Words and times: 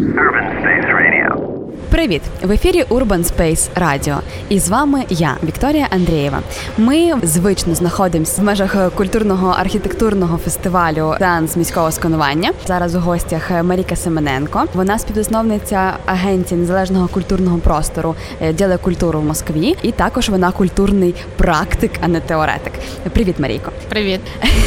Urban 0.00 0.62
Space 0.62 0.92
Radio. 0.94 1.59
Привіт! 1.70 2.22
В 2.42 2.50
ефірі 2.50 2.82
Urban 2.82 3.24
Space 3.24 3.68
Radio. 3.76 4.18
І 4.48 4.58
з 4.58 4.68
вами 4.68 5.04
я, 5.08 5.36
Вікторія 5.44 5.86
Андрієва. 5.90 6.40
Ми 6.78 7.12
звично 7.22 7.74
знаходимося 7.74 8.42
в 8.42 8.44
межах 8.44 8.94
культурного 8.94 9.48
архітектурного 9.48 10.38
фестивалю 10.38 11.14
Сеанс 11.18 11.56
міського 11.56 11.92
сканування. 11.92 12.52
Зараз 12.66 12.94
у 12.94 12.98
гостях 12.98 13.50
Маріка 13.62 13.96
Семененко. 13.96 14.64
Вона 14.74 14.98
співзасновниця 14.98 15.92
агенції 16.06 16.60
незалежного 16.60 17.08
культурного 17.08 17.58
простору 17.58 18.14
«Діле 18.52 18.76
культуру 18.76 19.20
в 19.20 19.24
Москві. 19.24 19.76
І 19.82 19.92
також 19.92 20.28
вона 20.28 20.52
культурний 20.52 21.14
практик, 21.36 21.90
а 22.00 22.08
не 22.08 22.20
теоретик. 22.20 22.72
Привіт, 23.12 23.34
Марійко. 23.38 23.72
Привіт. 23.88 24.20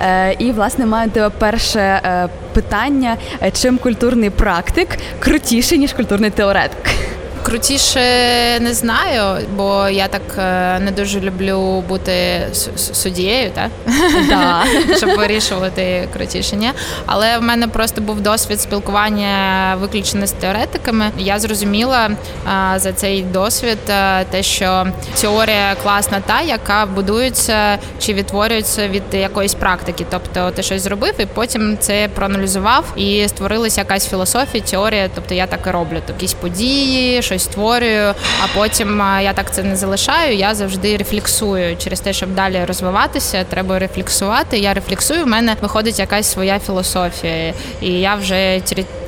Е, 0.00 0.36
І 0.38 0.52
власне 0.52 0.86
маю 0.86 1.10
тебе 1.10 1.30
перше 1.38 1.80
е, 1.80 2.28
питання: 2.52 3.16
чим 3.52 3.78
культурний 3.78 4.30
практик 4.30 4.88
крутіший 5.18 5.78
ніж 5.78 5.92
культурний 5.92 6.30
теоретик? 6.30 6.49
теоретик. 6.50 7.09
Крутіше 7.50 8.00
не 8.60 8.74
знаю, 8.74 9.46
бо 9.56 9.88
я 9.88 10.08
так 10.08 10.22
е, 10.38 10.78
не 10.78 10.90
дуже 10.90 11.20
люблю 11.20 11.84
бути 11.88 12.46
суддєю, 12.92 13.50
так? 13.50 13.70
Да. 14.28 14.64
щоб 14.96 15.10
вирішувати 15.16 16.08
крутіше. 16.12 16.56
Ні? 16.56 16.70
Але 17.06 17.38
в 17.38 17.42
мене 17.42 17.68
просто 17.68 18.00
був 18.00 18.20
досвід 18.20 18.60
спілкування 18.60 19.76
виключно 19.80 20.26
з 20.26 20.32
теоретиками. 20.32 21.10
Я 21.18 21.38
зрозуміла 21.38 22.10
а, 22.44 22.78
за 22.78 22.92
цей 22.92 23.22
досвід 23.22 23.78
а, 23.90 24.24
те, 24.30 24.42
що 24.42 24.86
теорія 25.20 25.74
класна 25.82 26.20
та, 26.26 26.40
яка 26.40 26.86
будується 26.86 27.78
чи 27.98 28.14
відтворюється 28.14 28.88
від 28.88 29.02
якоїсь 29.12 29.54
практики. 29.54 30.06
Тобто 30.10 30.50
ти 30.50 30.62
щось 30.62 30.82
зробив 30.82 31.14
і 31.18 31.26
потім 31.26 31.78
це 31.80 32.08
проаналізував 32.14 32.84
і 32.96 33.28
створилася 33.28 33.80
якась 33.80 34.08
філософія, 34.08 34.64
теорія. 34.64 35.10
Тобто 35.14 35.34
я 35.34 35.46
так 35.46 35.60
і 35.66 35.70
роблю. 35.70 35.96
Тобто 36.06 36.12
якісь 36.12 36.32
події 36.32 37.22
щось 37.22 37.39
створюю, 37.40 38.14
а 38.42 38.46
потім 38.54 39.02
я 39.22 39.32
так 39.32 39.54
це 39.54 39.62
не 39.62 39.76
залишаю. 39.76 40.36
Я 40.36 40.54
завжди 40.54 40.96
рефлексую 40.96 41.76
через 41.76 42.00
те, 42.00 42.12
щоб 42.12 42.34
далі 42.34 42.64
розвиватися. 42.64 43.44
Треба 43.44 43.78
рефлексувати. 43.78 44.58
Я 44.58 44.74
рефлексую. 44.74 45.24
в 45.24 45.26
мене 45.26 45.56
виходить 45.60 45.98
якась 45.98 46.32
своя 46.32 46.58
філософія, 46.58 47.54
і 47.80 47.92
я 47.92 48.14
вже 48.14 48.60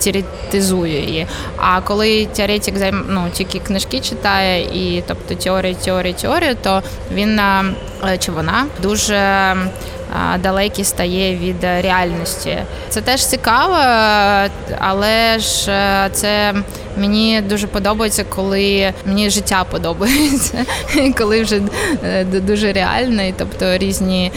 теоретизую 0.05 0.92
її. 0.92 1.27
А 1.56 1.80
коли 1.80 2.27
теоретик 2.27 2.74
ну, 3.08 3.24
тільки 3.33 3.58
книжки 3.58 4.00
читає, 4.00 4.62
і 4.62 5.02
тобто 5.06 5.34
теорія, 5.34 5.74
теорія, 5.74 6.14
теорія, 6.14 6.55
то 6.55 6.83
він 7.14 7.41
чи 8.19 8.33
вона 8.33 8.67
дуже 8.83 9.55
далекий 10.42 10.84
стає 10.84 11.36
від 11.36 11.64
реальності. 11.64 12.58
Це 12.89 13.00
теж 13.00 13.27
цікаво, 13.27 13.77
але 14.78 15.39
ж 15.39 15.67
це 16.12 16.55
мені 16.97 17.41
дуже 17.41 17.67
подобається, 17.67 18.25
коли 18.25 18.92
мені 19.06 19.30
життя 19.30 19.64
подобається, 19.70 20.64
коли 21.19 21.42
вже 21.42 21.61
е, 22.05 22.25
дуже 22.25 22.73
реально, 22.73 23.23
тобто 23.39 23.78
різні 23.78 24.33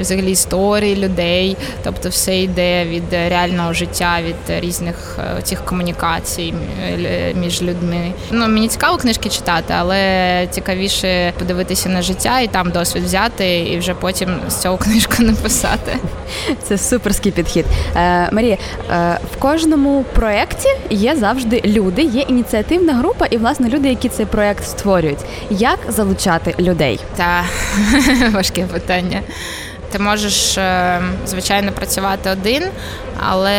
взагалі 0.00 0.30
історії 0.30 0.96
людей, 0.96 1.56
тобто 1.84 2.08
все 2.08 2.38
йде 2.38 2.84
від 2.84 3.12
реального 3.12 3.72
життя, 3.72 4.18
від 4.22 4.64
різних 4.64 5.18
е, 5.38 5.42
цих 5.42 5.64
комунікацій 5.64 6.54
між 7.34 7.62
людьми. 7.62 8.12
Ну 8.30 8.48
мені 8.48 8.68
цікаво 8.68 8.96
книжки 8.96 9.28
читати, 9.28 9.74
але 9.78 10.48
цікавіше 10.50 11.32
подивитися 11.38 11.88
на 11.88 12.02
життя 12.02 12.40
і 12.40 12.46
там 12.46 12.70
досвід 12.70 13.03
взяти, 13.04 13.58
і 13.58 13.78
вже 13.78 13.94
потім 13.94 14.40
з 14.48 14.56
цього 14.56 14.76
книжку 14.76 15.14
написати. 15.22 15.96
Це 16.62 16.78
суперський 16.78 17.32
підхід. 17.32 17.66
Е, 17.96 18.28
Марія, 18.32 18.56
е, 18.90 19.18
в 19.32 19.36
кожному 19.38 20.04
проєкті 20.14 20.68
є 20.90 21.16
завжди 21.16 21.62
люди, 21.64 22.02
є 22.02 22.20
ініціативна 22.20 22.94
група, 22.94 23.26
і 23.26 23.36
власне 23.36 23.68
люди, 23.68 23.88
які 23.88 24.08
цей 24.08 24.26
проєкт 24.26 24.64
створюють. 24.64 25.18
Як 25.50 25.78
залучати 25.88 26.54
людей? 26.58 27.00
Та 27.16 27.44
важке 28.32 28.62
питання. 28.62 29.20
Ти 29.94 30.00
можеш 30.00 30.58
е, 30.58 31.00
звичайно 31.26 31.72
працювати 31.72 32.30
один, 32.30 32.62
але 33.18 33.54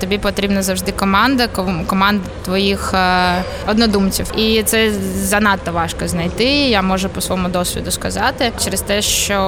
тобі 0.00 0.18
потрібна 0.18 0.62
завжди 0.62 0.92
команда, 0.92 1.46
команда 1.86 2.24
твоїх 2.44 2.94
е, 2.94 3.44
однодумців. 3.68 4.32
І 4.36 4.62
це 4.62 4.92
занадто 5.14 5.72
важко 5.72 6.08
знайти. 6.08 6.44
Я 6.44 6.82
можу 6.82 7.08
по 7.08 7.20
своєму 7.20 7.48
досвіду 7.48 7.90
сказати 7.90 8.52
через 8.64 8.80
те, 8.80 9.02
що 9.02 9.38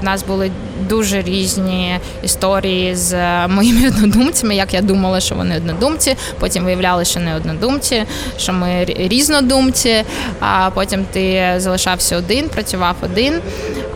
в 0.00 0.04
нас 0.04 0.22
були 0.22 0.50
дуже 0.88 1.22
різні 1.22 1.98
історії 2.22 2.94
з 2.94 3.46
моїми 3.48 3.88
однодумцями. 3.96 4.54
Як 4.56 4.74
я 4.74 4.80
думала, 4.80 5.20
що 5.20 5.34
вони 5.34 5.56
однодумці. 5.56 6.16
Потім 6.38 6.64
виявляли, 6.64 7.04
що 7.04 7.20
не 7.20 7.36
однодумці, 7.36 8.04
що 8.38 8.52
ми 8.52 8.84
різнодумці. 8.84 10.04
А 10.40 10.70
потім 10.74 11.04
ти 11.12 11.54
залишався 11.56 12.16
один, 12.16 12.48
працював 12.48 12.96
один. 13.02 13.40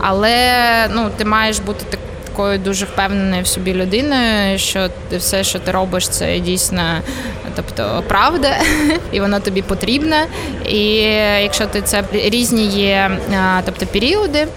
Але 0.01 0.35
ну 0.95 1.09
ти 1.17 1.25
маєш 1.25 1.59
бути 1.59 1.74
такою 2.35 2.59
дуже 2.59 2.85
впевненою 2.85 3.43
в 3.43 3.47
собі 3.47 3.73
людиною, 3.73 4.59
що 4.59 4.89
все, 5.11 5.43
що 5.43 5.59
ти 5.59 5.71
робиш, 5.71 6.09
це 6.09 6.39
дійсно, 6.39 6.81
тобто 7.55 8.03
правда, 8.07 8.57
і 9.11 9.19
воно 9.19 9.39
тобі 9.39 9.61
потрібне. 9.61 10.27
І 10.65 10.85
якщо 11.41 11.65
ти 11.65 11.81
це 11.81 12.03
різні 12.11 12.65
є, 12.67 13.11
тобто 13.65 13.85
періоди, 13.85 14.47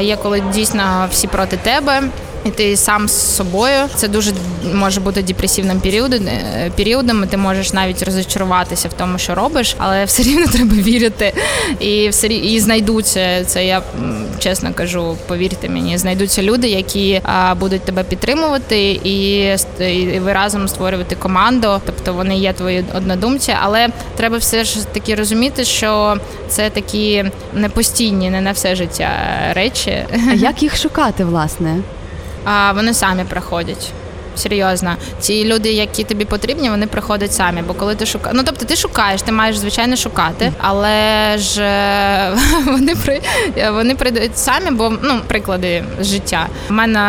є 0.00 0.16
коли 0.16 0.40
дійсно 0.40 1.08
всі 1.10 1.26
проти 1.26 1.56
тебе 1.56 2.02
і 2.44 2.50
ти 2.50 2.76
сам 2.76 3.08
з 3.08 3.36
собою. 3.36 3.78
Це 3.94 4.08
дуже 4.08 4.32
може 4.74 5.00
бути 5.00 5.22
депресивним 5.22 5.80
періодом, 5.80 6.26
е, 6.26 6.70
періодом. 6.76 7.26
Ти 7.26 7.36
можеш 7.36 7.72
навіть 7.72 8.02
розчаруватися 8.02 8.88
в 8.88 8.92
тому, 8.92 9.18
що 9.18 9.34
робиш, 9.34 9.74
але 9.78 10.04
все 10.04 10.22
рівно 10.28 10.46
треба 10.46 10.76
вірити. 10.76 11.32
І 11.80 12.08
все 12.08 12.26
і 12.26 12.60
знайдуться 12.60 13.44
це. 13.44 13.66
Я 13.66 13.82
чесно 14.38 14.74
кажу, 14.74 15.16
повірте 15.26 15.68
мені, 15.68 15.98
знайдуться 15.98 16.42
люди, 16.42 16.68
які 16.68 17.20
а, 17.24 17.54
будуть 17.54 17.82
тебе 17.82 18.04
підтримувати, 18.04 18.90
і, 19.04 19.40
і 19.80 20.18
ви 20.18 20.32
разом 20.32 20.68
створювати 20.68 21.14
команду. 21.14 21.80
Тобто 21.86 22.14
вони 22.14 22.36
є 22.36 22.52
твої 22.52 22.84
однодумці, 22.94 23.54
але 23.62 23.88
треба 24.16 24.36
все 24.36 24.64
ж 24.64 24.86
таки 24.86 25.14
розуміти, 25.14 25.64
що 25.64 26.16
це 26.48 26.70
такі 26.70 27.24
непостійні, 27.54 28.30
не 28.30 28.40
на 28.40 28.52
все 28.52 28.74
життя 28.76 29.10
речі. 29.52 29.98
А 30.30 30.34
як 30.34 30.62
їх 30.62 30.76
шукати, 30.76 31.24
власне? 31.24 31.76
А 32.44 32.72
вони 32.72 32.94
самі 32.94 33.24
приходять 33.24 33.92
серйозно. 34.40 34.96
Ці 35.20 35.44
люди, 35.44 35.72
які 35.72 36.04
тобі 36.04 36.24
потрібні, 36.24 36.70
вони 36.70 36.86
приходять 36.86 37.32
самі. 37.32 37.62
Бо 37.62 37.74
коли 37.74 37.94
ти 37.94 38.06
шукаєш, 38.06 38.36
ну 38.36 38.42
тобто 38.46 38.64
ти 38.64 38.76
шукаєш, 38.76 39.22
ти 39.22 39.32
маєш 39.32 39.56
звичайно 39.56 39.96
шукати, 39.96 40.52
але 40.58 41.38
ж 41.38 41.62
е, 41.62 42.32
вони 42.66 42.94
при 42.94 43.20
вони 43.70 43.94
прийдуть 43.94 44.38
самі, 44.38 44.70
бо 44.70 44.92
ну 45.02 45.20
приклади 45.26 45.84
життя. 46.00 46.46
У 46.70 46.72
мене 46.72 47.00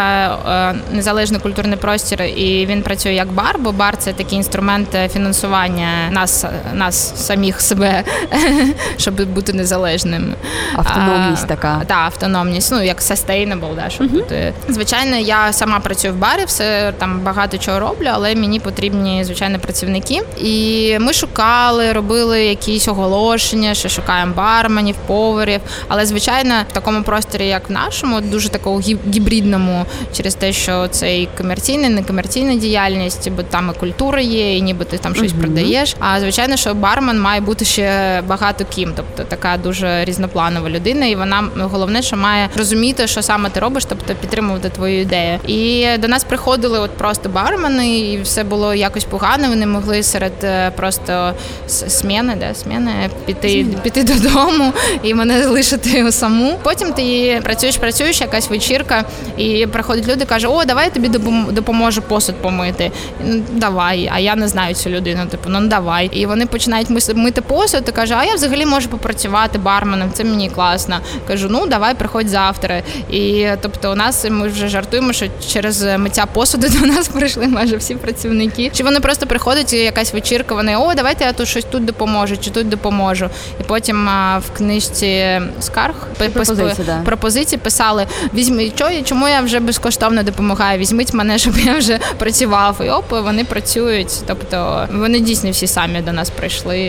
е, 0.50 0.76
незалежний 0.92 1.42
культурний 1.42 1.78
простір, 1.78 2.22
і 2.22 2.66
він 2.66 2.82
працює 2.82 3.14
як 3.14 3.32
бар, 3.32 3.56
бо 3.60 3.72
бар 3.72 3.98
це 3.98 4.14
такий 4.14 4.38
інструмент 4.38 4.98
фінансування 5.14 5.88
нас, 6.12 6.46
нас 6.74 7.26
самих 7.28 7.62
себе, 7.62 8.04
щоб 8.98 9.26
бути 9.26 9.54
незалежним. 9.54 10.36
Автономність 10.76 11.48
така. 11.48 11.82
Так, 11.88 11.98
автономність, 11.98 12.72
ну 12.72 12.84
як 12.84 13.02
sustainable, 13.02 13.76
да, 13.76 13.90
щоб 13.90 14.08
бути. 14.08 14.54
Звичайно, 14.70 15.16
я 15.16 15.54
сама 15.54 15.80
працюю 15.80 16.14
в 16.14 16.18
барі, 16.18 16.46
все 16.46 16.94
там 16.98 17.20
багато 17.22 17.58
чого 17.58 17.80
роблю, 17.80 18.08
але 18.12 18.36
мені 18.36 18.60
потрібні 18.60 19.24
звичайно 19.24 19.60
працівники. 19.60 20.22
І 20.42 20.98
ми 21.00 21.14
шукали, 21.14 21.92
робили 21.92 22.46
якісь 22.46 22.88
оголошення, 22.88 23.74
що 23.74 23.90
шукаємо 23.90 24.34
барменів, 24.36 24.96
поварів. 25.08 25.62
Але 25.88 26.06
звичайно, 26.06 26.54
в 26.70 26.74
такому 26.74 27.04
просторі, 27.04 27.48
як 27.48 27.70
в 27.70 27.72
нашому, 27.72 28.22
дуже 28.22 28.50
такому 28.50 28.80
гібридному, 29.14 29.86
через 30.14 30.36
те, 30.36 30.54
що 30.54 30.88
це 30.88 31.18
і 31.18 31.30
комерційна, 31.38 31.90
некомерційна 31.90 32.56
діяльність, 32.56 33.32
бо 33.32 33.44
там 33.44 33.72
і 33.76 33.80
культура 33.80 34.22
є, 34.22 34.58
і 34.58 34.62
ніби 34.62 34.86
ти 34.86 34.98
там 34.98 35.16
щось 35.16 35.32
uh-huh. 35.32 35.40
продаєш. 35.40 35.96
А 36.00 36.20
звичайно, 36.20 36.58
що 36.58 36.74
бармен 36.74 37.22
має 37.22 37.42
бути 37.42 37.66
ще 37.66 38.22
багато 38.28 38.66
ким, 38.76 38.94
тобто 38.96 39.24
така 39.24 39.58
дуже 39.64 40.06
різнопланова 40.06 40.70
людина, 40.70 41.06
і 41.06 41.16
вона 41.16 41.44
головне, 41.58 42.02
що 42.02 42.18
має 42.18 42.50
розуміти, 42.56 43.08
що 43.08 43.22
саме 43.22 43.50
ти 43.50 43.60
робиш, 43.60 43.86
тобто 43.86 44.16
підтримувати 44.16 44.70
твою 44.70 45.02
ідею. 45.02 45.40
І 45.48 45.88
до 45.98 46.08
нас 46.08 46.24
приходили 46.24 46.80
от 46.80 46.92
просто 47.02 47.30
бармени, 47.30 48.00
і 48.00 48.22
все 48.22 48.44
було 48.44 48.74
якось 48.74 49.04
погано. 49.04 49.50
Вони 49.50 49.66
могли 49.66 50.04
серед 50.04 50.32
е, 50.44 50.72
просто 50.72 51.34
сміни, 51.68 52.36
де 52.40 52.56
сміни 52.56 52.92
піти 53.26 53.66
піти 53.84 54.04
додому 54.04 54.74
і 55.04 55.14
мене 55.14 55.44
залишити 55.44 56.12
саму. 56.12 56.60
Потім 56.64 56.94
ти 56.94 57.40
працюєш, 57.44 57.78
працюєш, 57.78 58.22
якась 58.22 58.50
вечірка, 58.50 59.04
і 59.38 59.68
приходять 59.68 60.08
люди, 60.08 60.26
каже: 60.26 60.48
О, 60.48 60.66
давай 60.66 60.86
я 60.86 60.92
тобі 60.92 61.08
допоможу 61.52 62.02
посуд 62.02 62.36
помити. 62.36 62.92
Ну, 63.26 63.44
давай, 63.52 64.10
а 64.14 64.20
я 64.20 64.36
не 64.36 64.48
знаю 64.48 64.76
цю 64.76 64.90
людину. 64.90 65.26
Типу, 65.26 65.50
ну 65.50 65.68
давай. 65.68 66.10
І 66.14 66.26
вони 66.26 66.46
починають 66.46 66.90
мити 67.16 67.42
посуд. 67.42 67.84
і 67.90 67.92
каже, 67.92 68.16
а 68.18 68.24
я 68.24 68.36
взагалі 68.36 68.66
можу 68.66 68.90
попрацювати 68.90 69.58
барменом. 69.58 70.10
Це 70.14 70.24
мені 70.24 70.50
класно. 70.50 71.00
Кажу, 71.28 71.48
ну 71.50 71.66
давай, 71.66 71.96
приходь 71.96 72.30
завтра. 72.30 72.82
І 73.12 73.48
тобто, 73.62 73.92
у 73.92 73.96
нас 73.96 74.26
ми 74.30 74.48
вже 74.48 74.68
жартуємо, 74.68 75.14
що 75.14 75.26
через 75.48 75.84
миття 75.84 76.26
посуду 76.26 76.68
до 76.70 76.91
нас 76.92 77.08
прийшли 77.08 77.48
майже 77.48 77.78
всі 77.78 77.96
працівники. 77.96 78.72
Чи 78.74 78.84
вони 78.84 79.00
просто 79.00 79.28
приходять, 79.28 79.74
і 79.74 79.78
якась 79.78 80.14
вечірка, 80.14 80.56
вони 80.56 80.78
о, 80.78 80.94
давайте 80.96 81.26
я 81.26 81.34
тут 81.34 81.48
щось 81.48 81.64
тут 81.64 81.86
допоможу, 81.86 82.38
чи 82.38 82.50
тут 82.50 82.70
допоможу. 82.70 83.30
І 83.60 83.64
потім 83.64 84.10
в 84.40 84.58
книжці 84.58 85.42
скарг 85.60 86.08
пропозиції, 86.18 86.86
да. 86.86 87.02
пропозиції 87.06 87.60
писали: 87.60 88.08
візьміть, 88.34 88.84
чому 89.06 89.28
я 89.28 89.42
вже 89.42 89.60
безкоштовно 89.60 90.24
допомагаю? 90.24 90.80
Візьміть 90.80 91.14
мене, 91.14 91.38
щоб 91.38 91.58
я 91.58 91.78
вже 91.78 92.00
працював. 92.18 92.82
І 92.86 92.90
оп, 92.90 93.12
вони 93.12 93.44
працюють. 93.44 94.14
Тобто 94.28 94.88
вони 94.94 95.20
дійсно 95.20 95.52
всі 95.52 95.68
самі 95.68 96.02
до 96.02 96.12
нас 96.12 96.30
прийшли. 96.30 96.80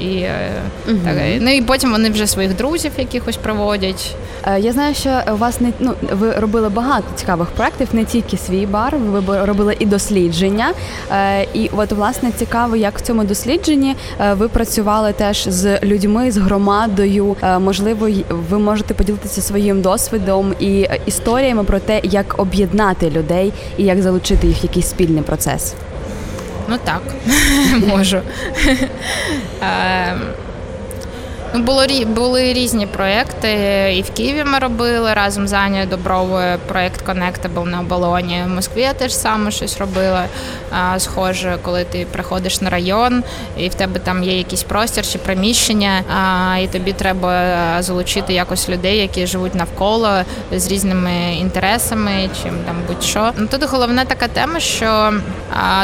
І, 0.00 0.26
угу. 0.88 0.98
так, 1.04 1.14
Ну 1.40 1.50
і 1.50 1.62
потім 1.62 1.92
вони 1.92 2.10
вже 2.10 2.26
своїх 2.26 2.56
друзів 2.56 2.92
якихось 2.98 3.36
проводять. 3.36 4.16
Е, 4.46 4.60
я 4.60 4.72
знаю, 4.72 4.94
що 4.94 5.20
у 5.32 5.36
вас 5.36 5.60
не 5.60 5.72
ну 5.78 5.94
ви 6.12 6.30
робили 6.30 6.68
багато 6.68 7.04
цікавих 7.14 7.48
проєктів, 7.48 7.88
не 7.92 8.04
тільки 8.04 8.36
свій 8.36 8.66
бар, 8.66 8.96
ви 8.96 9.20
робили 9.26 9.76
і 9.78 9.86
дослідження. 9.86 10.72
Е, 11.12 11.46
і 11.54 11.70
от 11.76 11.92
власне 11.92 12.32
цікаво, 12.32 12.76
як 12.76 12.98
в 12.98 13.00
цьому 13.00 13.24
дослідженні 13.24 13.96
е, 14.20 14.34
ви 14.34 14.48
працювали 14.48 15.12
теж 15.12 15.48
з 15.48 15.80
людьми, 15.82 16.30
з 16.30 16.36
громадою. 16.36 17.36
Можливо, 17.60 18.08
ви 18.28 18.58
можете 18.58 18.94
поділитися 18.94 19.42
своїм 19.42 19.80
досвідом 19.80 20.54
і 20.60 20.88
історіями 21.06 21.64
про 21.64 21.78
те, 21.78 22.00
як 22.02 22.34
об'єднати 22.38 23.10
людей 23.10 23.52
і 23.76 23.84
як 23.84 24.02
залучити 24.02 24.46
їх 24.46 24.62
в 24.62 24.64
якийсь 24.64 24.86
спільний 24.86 25.22
процес. 25.22 25.74
Ну 26.68 26.76
так, 26.84 27.02
можу. 27.88 28.20
Ну, 31.54 31.60
було 31.60 31.84
були 32.06 32.52
різні 32.52 32.86
проекти. 32.86 33.48
І 33.96 34.02
в 34.02 34.10
Києві 34.10 34.44
ми 34.44 34.58
робили 34.58 35.14
разом 35.14 35.48
з 35.48 35.52
Анією 35.52 35.86
Добровою 35.88 36.58
проєкт 36.66 37.08
Connectable 37.08 37.64
на 37.64 37.80
оболоні. 37.80 38.42
В 38.46 38.48
Москві 38.48 38.80
я 38.80 38.92
теж 38.92 39.14
саме 39.14 39.50
щось 39.50 39.78
робила 39.78 40.24
схоже, 40.98 41.58
коли 41.62 41.84
ти 41.84 42.06
приходиш 42.12 42.60
на 42.60 42.70
район, 42.70 43.24
і 43.58 43.68
в 43.68 43.74
тебе 43.74 44.00
там 44.00 44.24
є 44.24 44.38
якийсь 44.38 44.62
простір 44.62 45.06
чи 45.06 45.18
приміщення, 45.18 46.02
і 46.62 46.66
тобі 46.66 46.92
треба 46.92 47.56
залучити 47.82 48.32
якось 48.32 48.68
людей, 48.68 48.98
які 48.98 49.26
живуть 49.26 49.54
навколо 49.54 50.10
з 50.52 50.68
різними 50.68 51.34
інтересами, 51.40 52.30
чи 52.42 52.48
там 52.48 52.76
будь-що. 52.88 53.32
Ну 53.36 53.46
тут 53.46 53.64
головна 53.70 54.04
така 54.04 54.28
тема, 54.28 54.60
що 54.60 55.12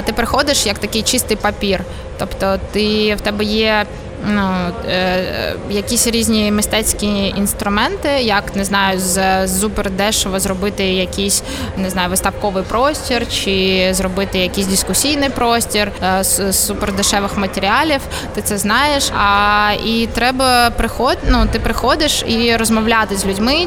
ти 0.04 0.12
приходиш 0.12 0.66
як 0.66 0.78
такий 0.78 1.02
чистий 1.02 1.36
папір. 1.36 1.84
Тобто 2.18 2.58
ти 2.72 3.14
в 3.14 3.20
тебе 3.20 3.44
є 3.44 3.86
ну, 4.26 4.50
е, 4.88 5.54
якісь 5.70 6.06
різні 6.06 6.52
мистецькі 6.52 7.34
інструменти, 7.36 8.08
як 8.08 8.56
не 8.56 8.64
знаю, 8.64 8.98
з 8.98 9.48
супер 9.48 9.90
дешево 9.90 10.40
зробити 10.40 10.84
якийсь 10.84 11.42
не 11.76 11.90
знаю, 11.90 12.10
виставковий 12.10 12.62
простір, 12.62 13.28
чи 13.28 13.88
зробити 13.92 14.38
якийсь 14.38 14.66
дискусійний 14.66 15.28
простір 15.28 15.92
е, 16.02 16.24
з 16.24 16.52
супер 16.52 16.92
дешевих 16.92 17.38
матеріалів. 17.38 18.00
Ти 18.34 18.42
це 18.42 18.58
знаєш. 18.58 19.10
А 19.18 19.72
і 19.86 20.08
треба 20.14 20.70
приход, 20.70 21.18
ну, 21.28 21.46
ти 21.52 21.58
приходиш 21.58 22.24
і 22.26 22.56
розмовляти 22.56 23.16
з 23.16 23.26
людьми, 23.26 23.66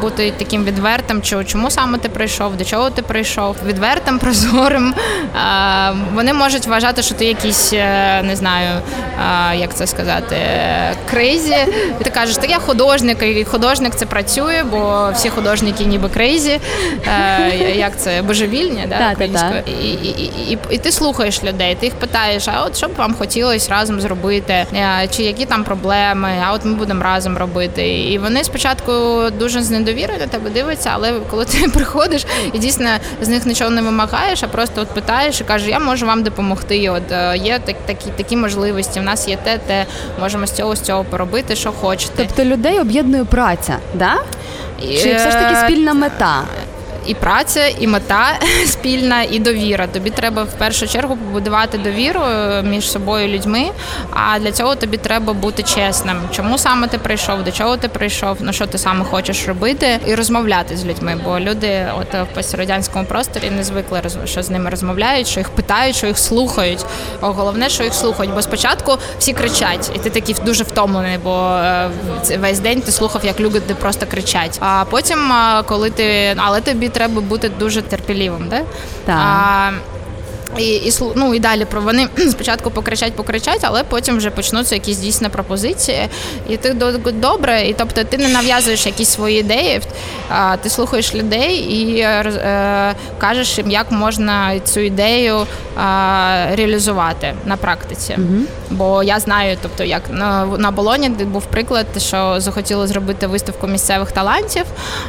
бути 0.00 0.32
таким 0.38 0.64
відвертим, 0.64 1.22
чому 1.22 1.70
саме 1.70 1.98
ти 1.98 2.08
прийшов, 2.08 2.56
до 2.56 2.64
чого 2.64 2.90
ти 2.90 3.02
прийшов, 3.02 3.56
відвертим, 3.66 4.18
прозорим. 4.22 4.94
Вони 6.14 6.32
можуть 6.32 6.66
вважати, 6.66 7.02
що 7.02 7.14
ти 7.14 7.24
якийсь 7.24 7.72
е, 7.72 8.22
не 8.22 8.36
знаю, 8.36 8.80
як 9.54 9.74
це 9.74 9.81
це 9.82 9.86
сказати, 9.86 10.36
crazy. 11.10 11.56
І 12.00 12.04
ти 12.04 12.10
кажеш, 12.10 12.36
так 12.36 12.50
я 12.50 12.58
художник, 12.58 13.22
і 13.22 13.44
художник 13.44 13.94
це 13.94 14.06
працює, 14.06 14.64
бо 14.70 15.10
всі 15.14 15.28
художники 15.28 15.84
ніби 15.84 16.08
crazy. 16.08 16.60
Е, 17.06 17.74
як 17.76 17.98
це 17.98 18.22
божевільні, 18.22 18.86
да, 18.88 19.12
українською. 19.12 19.62
І, 19.82 19.92
і, 19.92 20.52
і, 20.52 20.58
і 20.70 20.78
ти 20.78 20.92
слухаєш 20.92 21.44
людей, 21.44 21.76
ти 21.80 21.86
їх 21.86 21.94
питаєш, 21.94 22.48
а 22.48 22.64
от 22.64 22.76
що 22.76 22.88
б 22.88 22.94
вам 22.96 23.14
хотілося 23.14 23.70
разом 23.70 24.00
зробити, 24.00 24.66
е, 24.74 25.08
чи 25.16 25.22
які 25.22 25.46
там 25.46 25.64
проблеми, 25.64 26.30
а 26.46 26.52
от 26.52 26.64
ми 26.64 26.74
будемо 26.74 27.04
разом 27.04 27.38
робити. 27.38 27.88
І 27.88 28.18
вони 28.18 28.44
спочатку 28.44 28.92
дуже 29.38 29.62
з 29.62 29.70
недовірою 29.70 30.18
на 30.20 30.26
тебе 30.26 30.50
дивляться, 30.50 30.90
але 30.94 31.12
коли 31.30 31.44
ти 31.44 31.68
приходиш 31.74 32.26
і 32.52 32.58
дійсно 32.58 32.88
з 33.22 33.28
них 33.28 33.46
нічого 33.46 33.70
не 33.70 33.82
вимагаєш, 33.82 34.42
а 34.42 34.46
просто 34.48 34.80
от 34.80 34.88
питаєш 34.88 35.40
і 35.40 35.44
кажеш, 35.44 35.68
я 35.68 35.78
можу 35.78 36.06
вам 36.06 36.22
допомогти. 36.22 36.90
От 36.90 37.12
е, 37.12 37.36
є 37.36 37.58
так, 37.64 37.76
такі 37.86 38.10
такі 38.16 38.36
можливості. 38.36 39.00
В 39.00 39.02
нас 39.02 39.28
є 39.28 39.36
те, 39.36 39.58
те 39.58 39.71
хочете, 39.72 39.86
можемо 40.20 40.46
з 40.46 40.52
цього 40.52 40.76
з 40.76 40.80
цього 40.80 41.04
поробити, 41.04 41.56
що 41.56 41.72
хочете. 41.72 42.12
Тобто 42.16 42.44
людей 42.44 42.80
об'єднує 42.80 43.24
праця, 43.24 43.76
да? 43.94 44.14
Чи 44.80 45.14
все 45.14 45.30
ж 45.30 45.38
таки 45.38 45.56
спільна 45.56 45.94
мета? 45.94 46.42
І 47.06 47.14
праця, 47.14 47.66
і 47.66 47.86
мета 47.86 48.38
спільна, 48.66 49.22
і 49.22 49.38
довіра. 49.38 49.86
Тобі 49.86 50.10
треба 50.10 50.42
в 50.42 50.52
першу 50.58 50.88
чергу 50.88 51.16
побудувати 51.16 51.78
довіру 51.78 52.20
е, 52.20 52.62
між 52.62 52.90
собою 52.90 53.28
людьми. 53.28 53.64
А 54.10 54.38
для 54.38 54.52
цього 54.52 54.74
тобі 54.74 54.96
треба 54.96 55.32
бути 55.32 55.62
чесним. 55.62 56.16
Чому 56.36 56.58
саме 56.58 56.88
ти 56.88 56.98
прийшов? 56.98 57.44
До 57.44 57.52
чого 57.52 57.76
ти 57.76 57.88
прийшов? 57.88 58.36
Ну 58.40 58.52
що 58.52 58.66
ти 58.66 58.78
саме 58.78 59.04
хочеш 59.04 59.48
робити, 59.48 60.00
і 60.06 60.14
розмовляти 60.14 60.76
з 60.76 60.84
людьми. 60.84 61.20
Бо 61.24 61.40
люди, 61.40 61.86
от 62.00 62.14
в 62.14 62.34
пострадянському 62.34 63.04
просторі, 63.04 63.50
не 63.50 63.64
звикли 63.64 64.02
що 64.24 64.42
з 64.42 64.50
ними 64.50 64.70
розмовляють, 64.70 65.26
що 65.26 65.40
їх 65.40 65.50
питають, 65.50 65.96
що 65.96 66.06
їх 66.06 66.18
слухають. 66.18 66.84
О, 67.20 67.26
головне, 67.26 67.68
що 67.68 67.84
їх 67.84 67.94
слухають. 67.94 68.34
Бо 68.34 68.42
спочатку 68.42 68.98
всі 69.18 69.32
кричать, 69.32 69.90
і 69.94 69.98
ти 69.98 70.10
такий 70.10 70.36
дуже 70.44 70.64
втомлений, 70.64 71.18
бо 71.24 71.50
е, 71.54 71.90
весь 72.38 72.58
день 72.58 72.80
ти 72.80 72.92
слухав, 72.92 73.24
як 73.24 73.40
люди 73.40 73.60
просто 73.60 74.06
кричать. 74.06 74.58
А 74.60 74.84
потім, 74.90 75.32
коли 75.66 75.90
ти 75.90 76.34
але 76.36 76.60
тобі 76.60 76.88
треба 76.92 77.20
бути 77.20 77.48
дуже 77.48 77.82
терпілівим, 77.82 78.48
Да? 78.48 78.60
Так. 79.04 79.16
А, 79.18 79.70
і 80.58 80.74
і 80.74 80.92
ну, 81.14 81.34
і 81.34 81.38
далі 81.38 81.64
про 81.64 81.80
вони 81.80 82.08
спочатку 82.30 82.70
покричать, 82.70 83.12
покричать, 83.12 83.60
але 83.62 83.84
потім 83.84 84.16
вже 84.16 84.30
почнуться 84.30 84.74
якісь 84.74 84.98
дійсні 84.98 85.28
пропозиції. 85.28 86.08
І 86.48 86.56
ти 86.56 86.76
добре, 87.12 87.62
і 87.62 87.74
тобто 87.78 88.04
ти 88.04 88.18
не 88.18 88.28
нав'язуєш 88.28 88.86
якісь 88.86 89.08
свої 89.08 89.40
ідеї, 89.40 89.80
а 90.28 90.56
ти 90.56 90.70
слухаєш 90.70 91.14
людей 91.14 91.56
і 91.56 91.98
е, 91.98 92.94
кажеш 93.18 93.58
їм, 93.58 93.70
як 93.70 93.90
можна 93.90 94.60
цю 94.60 94.80
ідею 94.80 95.36
е, 95.36 95.46
реалізувати 96.56 97.34
на 97.46 97.56
практиці. 97.56 98.14
Угу. 98.18 98.42
Бо 98.70 99.02
я 99.02 99.20
знаю, 99.20 99.56
тобто, 99.62 99.84
як 99.84 100.02
на 100.10 100.46
на 100.46 100.70
Болоні 100.70 101.08
був 101.08 101.46
приклад, 101.46 101.86
що 101.98 102.40
захотіли 102.40 102.86
зробити 102.86 103.26
виставку 103.26 103.66
місцевих 103.66 104.12
талантів. 104.12 104.64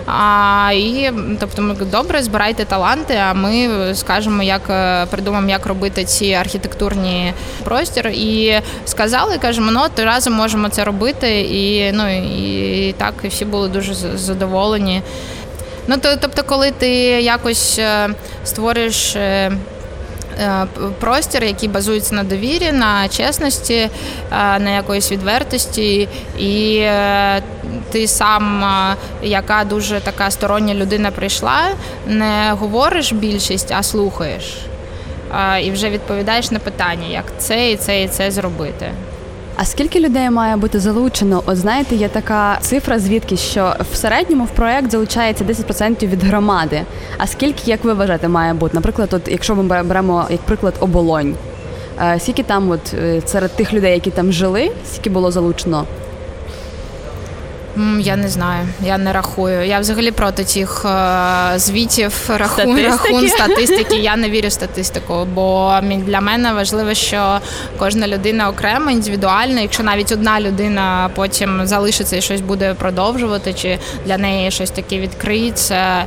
А, 0.05 0.71
І 0.73 1.11
тобто, 1.39 1.61
ми 1.61 1.75
добре 1.75 2.23
збирайте 2.23 2.65
таланти, 2.65 3.15
а 3.29 3.33
ми 3.33 3.69
скажемо, 3.95 4.43
як 4.43 4.61
е, 4.69 5.05
придумати 5.05 5.32
думаємо, 5.33 5.49
як 5.49 5.65
робити 5.65 6.05
ці 6.05 6.33
архітектурні 6.33 7.33
простір. 7.63 8.07
І 8.07 8.59
сказали, 8.85 9.37
кажемо, 9.37 9.71
ну 9.71 9.81
от 9.85 9.99
разом 9.99 10.33
можемо 10.33 10.69
це 10.69 10.83
робити. 10.83 11.41
І 11.41 11.91
ну 11.91 12.09
і 12.17 12.95
так, 12.97 13.13
і 13.23 13.27
всі 13.27 13.45
були 13.45 13.69
дуже 13.69 13.93
задоволені. 14.15 15.01
Ну, 15.87 15.95
тобто, 16.21 16.43
коли 16.43 16.71
ти 16.71 16.89
якось 17.21 17.79
е, 17.79 18.09
створюєш. 18.45 19.15
Е, 19.15 19.51
е, 20.39 20.67
простір, 20.99 21.43
який 21.43 21.69
базується 21.69 22.15
на 22.15 22.23
довірі, 22.23 22.71
на 22.71 23.07
чесності, 23.07 23.89
на 24.31 24.69
якоїсь 24.69 25.11
відвертості, 25.11 26.07
і 26.39 26.87
ти 27.91 28.07
сам, 28.07 28.65
яка 29.23 29.63
дуже 29.63 29.99
така 29.99 30.31
стороння 30.31 30.73
людина 30.73 31.11
прийшла, 31.11 31.61
не 32.07 32.51
говориш 32.59 33.13
більшість, 33.13 33.71
а 33.71 33.83
слухаєш 33.83 34.55
і 35.63 35.71
вже 35.71 35.89
відповідаєш 35.89 36.51
на 36.51 36.59
питання, 36.59 37.07
як 37.07 37.23
це 37.37 37.71
і 37.71 37.75
це 37.75 38.03
і 38.03 38.07
це 38.07 38.31
зробити. 38.31 38.91
А 39.55 39.65
скільки 39.65 39.99
людей 39.99 40.29
має 40.29 40.55
бути 40.55 40.79
залучено? 40.79 41.43
От 41.45 41.57
знаєте, 41.57 41.95
є 41.95 42.07
така 42.07 42.57
цифра, 42.61 42.99
звідки 42.99 43.37
що 43.37 43.75
в 43.91 43.95
середньому 43.95 44.45
в 44.45 44.49
проект 44.49 44.91
залучається 44.91 45.43
10% 45.43 46.07
від 46.07 46.23
громади. 46.23 46.81
А 47.17 47.27
скільки, 47.27 47.71
як 47.71 47.83
ви 47.83 47.93
вважаєте, 47.93 48.27
має 48.27 48.53
бути? 48.53 48.75
Наприклад, 48.75 49.09
от 49.13 49.21
якщо 49.27 49.55
ми 49.55 49.83
беремо 49.83 50.25
як 50.29 50.41
приклад 50.41 50.73
оболонь, 50.79 51.35
е, 52.01 52.19
скільки 52.19 52.43
там, 52.43 52.71
от 52.71 52.93
е, 52.93 53.21
серед 53.25 53.55
тих 53.55 53.73
людей, 53.73 53.93
які 53.93 54.11
там 54.11 54.31
жили, 54.31 54.71
скільки 54.85 55.09
було 55.09 55.31
залучено? 55.31 55.85
Я 57.99 58.15
не 58.15 58.27
знаю, 58.27 58.67
я 58.81 58.97
не 58.97 59.13
рахую. 59.13 59.65
Я 59.65 59.79
взагалі 59.79 60.11
проти 60.11 60.43
цих 60.43 60.85
е, 60.85 61.59
звітів 61.59 62.29
рахун, 62.37 62.79
рахун 62.79 63.27
статистики. 63.29 63.95
Я 63.95 64.15
не 64.15 64.29
вірю 64.29 64.47
в 64.47 64.51
статистику, 64.51 65.27
бо 65.33 65.73
для 65.83 66.21
мене 66.21 66.53
важливо, 66.53 66.93
що 66.93 67.39
кожна 67.77 68.07
людина 68.07 68.49
окрема, 68.49 68.91
індивідуальна. 68.91 69.61
Якщо 69.61 69.83
навіть 69.83 70.11
одна 70.11 70.41
людина 70.41 71.09
потім 71.15 71.65
залишиться 71.65 72.17
і 72.17 72.21
щось 72.21 72.41
буде 72.41 72.73
продовжувати, 72.73 73.53
чи 73.53 73.79
для 74.05 74.17
неї 74.17 74.51
щось 74.51 74.71
таке 74.71 74.99
відкриється. 74.99 76.05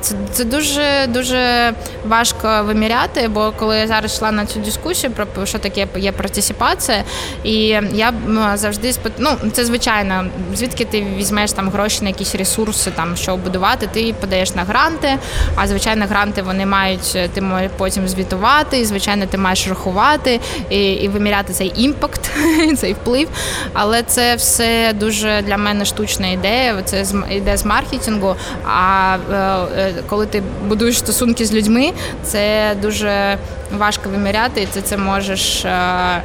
Це 0.00 0.14
це 0.32 0.44
дуже 0.44 1.06
дуже 1.08 1.72
важко 2.04 2.62
виміряти. 2.66 3.28
Бо 3.28 3.52
коли 3.58 3.78
я 3.78 3.86
зараз 3.86 4.14
йшла 4.14 4.32
на 4.32 4.46
цю 4.46 4.60
дискусію 4.60 5.12
про 5.34 5.46
що 5.46 5.58
таке 5.58 5.86
є 5.96 6.12
партисипація, 6.12 7.04
і 7.44 7.54
я 7.92 8.12
завжди 8.54 8.92
спит... 8.92 9.12
ну, 9.18 9.30
це 9.52 9.64
звичайно 9.64 10.24
звідки 10.54 10.75
звідки 10.76 10.98
ти 10.98 11.06
візьмеш 11.16 11.52
там 11.52 11.70
гроші 11.70 11.98
на 12.02 12.08
якісь 12.08 12.34
ресурси, 12.34 12.90
там 12.90 13.16
що 13.16 13.36
будувати, 13.36 13.88
ти 13.92 14.14
подаєш 14.20 14.54
на 14.54 14.64
гранти. 14.64 15.18
А 15.54 15.66
звичайно, 15.66 16.06
гранти 16.06 16.42
вони 16.42 16.66
мають 16.66 17.18
ти 17.34 17.40
можеш 17.40 17.70
потім 17.76 18.08
звітувати, 18.08 18.78
і 18.78 18.84
звичайно, 18.84 19.26
ти 19.26 19.38
маєш 19.38 19.68
рахувати 19.68 20.40
і 20.70 20.92
і 20.92 21.08
виміряти 21.08 21.52
цей 21.52 21.72
імпакт, 21.76 22.30
цей 22.76 22.92
вплив. 22.92 23.28
Але 23.72 24.02
це 24.02 24.34
все 24.36 24.92
дуже 24.92 25.42
для 25.46 25.56
мене 25.56 25.84
штучна 25.84 26.28
ідея. 26.28 26.82
Це 26.84 27.04
йде 27.30 27.56
з 27.56 27.64
маркетингу. 27.64 28.36
А 28.64 29.16
е, 29.32 29.94
коли 30.08 30.26
ти 30.26 30.42
будуєш 30.68 30.98
стосунки 30.98 31.44
з 31.44 31.54
людьми, 31.54 31.92
це 32.22 32.74
дуже 32.82 33.38
важко 33.78 34.08
виміряти, 34.08 34.62
і 34.62 34.66
ти 34.66 34.82
це 34.82 34.96
можеш. 34.96 35.64
Е, 35.64 36.22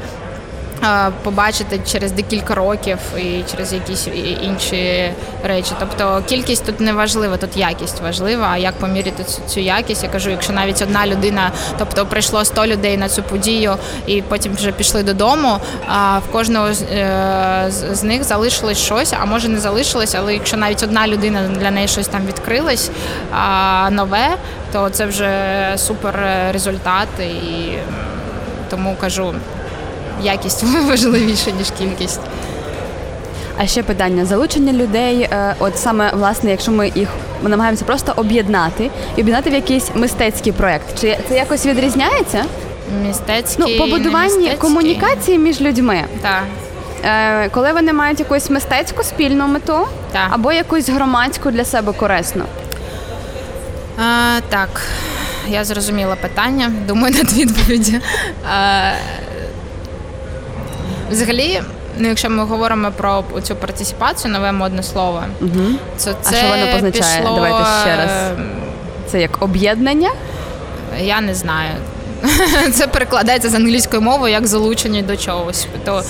побачити 1.23 1.79
через 1.85 2.11
декілька 2.11 2.55
років 2.55 2.97
і 3.17 3.43
через 3.51 3.73
якісь 3.73 4.07
інші 4.41 5.13
речі. 5.43 5.71
Тобто 5.79 6.23
кількість 6.27 6.65
тут 6.65 6.79
не 6.79 6.93
важлива, 6.93 7.38
тут 7.38 7.57
якість 7.57 8.01
важлива. 8.01 8.50
А 8.51 8.57
як 8.57 8.73
поміряти 8.73 9.23
цю 9.47 9.59
якість? 9.59 10.03
Я 10.03 10.09
кажу, 10.09 10.29
якщо 10.29 10.53
навіть 10.53 10.81
одна 10.81 11.07
людина, 11.07 11.51
тобто 11.77 12.05
прийшло 12.05 12.45
100 12.45 12.67
людей 12.67 12.97
на 12.97 13.09
цю 13.09 13.23
подію, 13.23 13.75
і 14.07 14.21
потім 14.21 14.53
вже 14.55 14.71
пішли 14.71 15.03
додому. 15.03 15.57
А 15.88 16.19
в 16.19 16.31
кожного 16.31 16.73
з 16.73 16.81
е, 16.81 17.71
них 18.03 18.23
залишилось 18.23 18.77
щось, 18.77 19.13
а 19.21 19.25
може 19.25 19.47
не 19.47 19.59
залишилось, 19.59 20.15
але 20.15 20.33
якщо 20.33 20.57
навіть 20.57 20.83
одна 20.83 21.07
людина 21.07 21.47
для 21.47 21.71
неї 21.71 21.88
щось 21.88 22.07
там 22.07 22.25
відкрилось 22.25 22.91
нове, 23.91 24.27
то 24.71 24.89
це 24.89 25.05
вже 25.05 25.29
супер 25.75 26.19
результат 26.51 27.07
і 27.19 27.73
тому 28.69 28.95
кажу 29.01 29.33
якість 30.24 30.63
важливіша, 30.88 31.51
ніж 31.51 31.72
кількість. 31.77 32.20
А 33.58 33.68
ще 33.68 33.84
питання 33.84 34.25
залучення 34.25 34.74
людей, 34.74 35.22
е, 35.22 35.56
от 35.60 35.77
саме 35.77 36.12
власне, 36.13 36.51
якщо 36.51 36.72
ми 36.72 36.91
їх 36.96 37.10
ми 37.44 37.50
намагаємося 37.50 37.86
просто 37.86 38.13
об'єднати 38.15 38.89
і 39.15 39.22
об'єднати 39.22 39.50
в 39.50 39.53
якийсь 39.53 39.91
мистецький 39.96 40.51
проект. 40.53 41.01
Чи 41.01 41.18
це 41.30 41.36
якось 41.36 41.65
відрізняється? 41.65 42.46
Мистецький, 43.08 43.65
ну, 43.68 43.86
побудування 43.86 44.56
комунікації 44.56 45.38
між 45.38 45.62
людьми. 45.62 46.03
Так. 46.22 46.44
Е, 47.06 47.50
Коли 47.50 47.74
вони 47.74 47.94
мають 47.94 48.20
якусь 48.20 48.50
мистецьку 48.50 49.03
спільну 49.03 49.48
мету 49.48 49.88
так. 50.12 50.27
або 50.30 50.51
якусь 50.51 50.89
громадську 50.89 51.51
для 51.51 51.65
себе 51.65 51.94
корисну. 51.94 52.44
А, 53.98 54.39
Так, 54.50 54.82
я 55.50 55.63
зрозуміла 55.63 56.15
питання. 56.15 56.72
Думаю, 56.88 57.15
над 57.15 57.34
відповіді. 57.34 58.00
А, 58.53 58.91
Взагалі, 61.12 61.62
ну 61.98 62.08
якщо 62.08 62.30
ми 62.30 62.44
говоримо 62.46 62.91
про 62.91 63.24
цю 63.44 63.56
партисипацію, 63.56 64.34
нове 64.34 64.51
модне 64.51 64.84
слово, 64.84 65.24
угу. 65.41 65.65
це 65.98 66.15
а 66.30 66.34
що 66.34 66.48
воно 66.48 66.65
позначає? 66.74 67.22
Пішло... 67.22 67.36
Давайте 67.36 67.65
ще 67.82 67.98
раз. 67.98 68.12
Це 69.08 69.22
як 69.22 69.41
об'єднання? 69.41 70.12
Я 71.00 71.22
не 71.22 71.36
знаю. 71.36 71.72
Це 72.74 72.88
перекладається 72.88 73.50
з 73.50 73.53
англійської 73.53 74.01
мови 74.01 74.32
як 74.32 74.48
залучення 74.48 75.01
до 75.01 75.18
чогось. 75.18 75.68
То, 75.86 76.03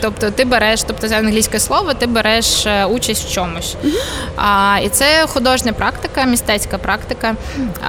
Тобто 0.00 0.30
ти 0.30 0.44
береш, 0.44 0.82
тобто 0.82 1.08
це 1.08 1.18
англійське 1.18 1.60
слово, 1.60 1.94
ти 1.94 2.06
береш 2.06 2.66
е, 2.66 2.84
участь 2.84 3.28
в 3.28 3.32
чомусь. 3.32 3.76
А, 4.36 4.78
І 4.82 4.88
це 4.88 5.26
художня 5.26 5.72
практика, 5.72 6.24
містецька 6.24 6.78
практика. 6.78 7.34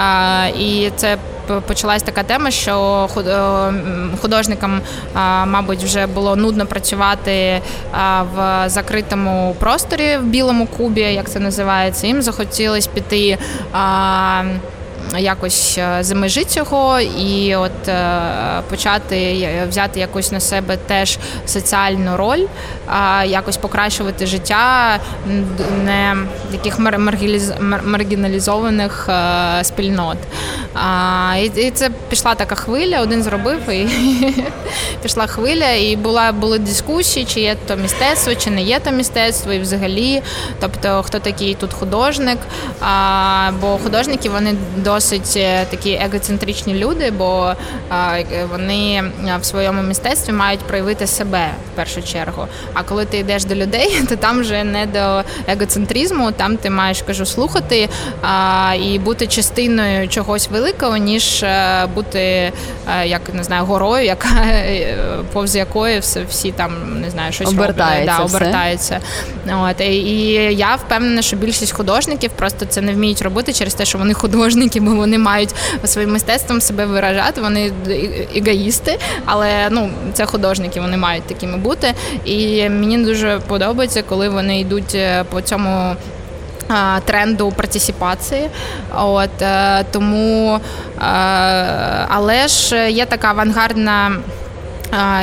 А, 0.01 0.45
І 0.59 0.91
це 0.95 1.17
почалась 1.67 2.03
така 2.03 2.23
тема, 2.23 2.51
що 2.51 3.07
е, 3.17 4.17
художникам, 4.21 4.81
мабуть, 5.45 5.83
вже 5.83 6.07
було 6.07 6.35
нудно 6.35 6.65
працювати 6.65 7.61
в 8.35 8.63
закритому 8.67 9.55
просторі 9.59 10.17
в 10.17 10.23
білому 10.23 10.67
кубі, 10.67 11.01
як 11.01 11.29
це 11.29 11.39
називається. 11.39 12.07
Їм 12.07 12.21
захотілось 12.21 12.87
піти 12.87 13.37
якось 15.17 15.77
е, 15.77 15.97
за 16.03 16.15
межі 16.15 16.43
цього 16.43 16.99
і 16.99 17.55
от 17.55 17.87
е, 17.87 18.21
почати 18.69 19.49
взяти 19.69 19.99
якусь 19.99 20.31
на 20.31 20.39
себе 20.39 20.77
теж 20.77 21.17
соціальну 21.45 22.17
роль, 22.17 22.45
якось 23.25 23.57
покращувати 23.57 24.25
життя 24.25 24.99
не 25.85 26.15
таких 26.51 26.79
маргіналізованих 27.83 29.09
е, 29.09 29.63
спільнот. 29.63 30.17
І 31.55 31.71
це 31.71 31.89
пішла 32.09 32.35
така 32.35 32.55
хвиля, 32.55 33.01
один 33.01 33.23
зробив 33.23 33.69
і 33.69 33.87
пішла 35.01 35.27
хвиля, 35.27 35.71
і 35.71 35.95
була 35.95 36.31
були 36.31 36.59
дискусії, 36.59 37.25
чи 37.25 37.39
є 37.39 37.55
то 37.67 37.77
мистецтво, 37.77 38.35
чи 38.35 38.49
не 38.49 38.61
є 38.61 38.79
то 38.79 38.91
мистецтво, 38.91 39.53
і 39.53 39.59
взагалі, 39.59 40.21
тобто 40.59 41.03
хто 41.03 41.19
такий 41.19 41.55
тут 41.55 41.73
художник. 41.73 42.37
Бо 43.61 43.79
художники 43.83 44.29
вони 44.29 44.55
досить 44.77 45.00
е, 45.35 45.65
такі 45.65 45.91
егоцентричні 45.91 46.73
люди, 46.73 47.11
бо 47.11 47.53
вони 48.51 49.03
в 49.41 49.45
своєму 49.45 49.81
мистецтві 49.81 50.33
мають 50.33 50.59
проявити 50.59 51.07
себе 51.07 51.47
в 51.73 51.75
першу 51.75 52.01
чергу. 52.01 52.47
А 52.73 52.83
коли 52.83 53.05
ти 53.05 53.17
йдеш 53.17 53.45
до 53.45 53.55
людей, 53.55 54.01
то 54.09 54.15
там 54.15 54.39
вже 54.39 54.63
не 54.63 54.85
до 54.85 55.23
егоцентризму, 55.51 56.31
там 56.31 56.57
ти 56.57 56.69
маєш 56.69 57.01
кажу 57.01 57.25
слухати 57.25 57.89
і 58.83 58.99
бути 58.99 59.27
частиною 59.27 60.07
чогось 60.07 60.49
великого, 60.49 60.97
ніж 60.97 61.43
е, 61.43 61.87
бути 61.95 62.19
е, 62.19 63.07
як 63.07 63.33
не 63.33 63.43
знаю, 63.43 63.65
горою, 63.65 64.05
яка 64.05 64.29
повз 65.33 65.55
якої 65.55 65.99
все 65.99 66.23
всі 66.29 66.51
там 66.51 67.01
не 67.01 67.09
знаю, 67.09 67.33
щось 67.33 67.49
обертається. 67.49 68.17
Да, 68.17 68.23
обертається. 68.23 68.99
От 69.49 69.81
і 69.81 70.33
я 70.51 70.75
впевнена, 70.75 71.21
що 71.21 71.35
більшість 71.35 71.71
художників 71.71 72.31
просто 72.31 72.65
це 72.65 72.81
не 72.81 72.93
вміють 72.93 73.21
робити 73.21 73.53
через 73.53 73.73
те, 73.73 73.85
що 73.85 73.97
вони 73.97 74.13
художники, 74.13 74.80
бо 74.81 74.95
вони 74.95 75.17
мають 75.17 75.55
своїм 75.85 76.11
мистецтвом 76.11 76.61
себе 76.61 76.85
виражати. 76.85 77.41
Вони 77.41 77.71
егоїсти, 78.35 78.99
але 79.25 79.67
ну 79.71 79.89
це 80.13 80.25
художники, 80.25 80.81
вони 80.81 80.97
мають 80.97 81.23
такими 81.23 81.57
бути. 81.57 81.93
І 82.25 82.69
мені 82.69 82.97
дуже 82.97 83.39
подобається, 83.47 84.01
коли 84.01 84.29
вони 84.29 84.59
йдуть 84.59 84.95
е, 84.95 85.23
по 85.23 85.41
цьому. 85.41 85.95
Тренду 87.05 87.51
партисипації, 87.51 88.49
от 88.95 89.41
е, 89.41 89.85
тому, 89.91 90.55
е, 90.55 91.01
але 92.09 92.47
ж 92.47 92.91
є 92.91 93.05
така 93.05 93.27
авангардна, 93.27 94.11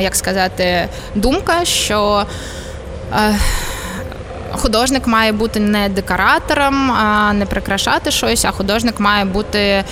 як 0.00 0.16
сказати, 0.16 0.88
думка, 1.14 1.64
що 1.64 2.26
художник 4.52 5.06
має 5.06 5.32
бути 5.32 5.60
не 5.60 5.88
декоратором, 5.88 6.90
а 6.90 7.32
не 7.32 7.46
прикрашати 7.46 8.10
щось, 8.10 8.44
а 8.44 8.50
художник 8.50 9.00
має 9.00 9.24
бути 9.24 9.84